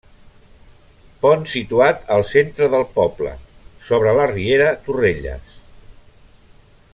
Pont 1.25 1.43
situat 1.51 2.09
al 2.15 2.25
centre 2.29 2.69
del 2.75 2.85
poble, 2.95 3.35
sobre 3.91 4.15
la 4.21 4.27
riera 4.33 4.73
Torrelles. 4.89 5.55